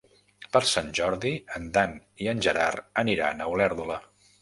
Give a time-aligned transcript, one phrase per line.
[0.55, 1.95] Per Sant Jordi en Dan
[2.25, 4.05] i en Gerard aniran a Olèrdola.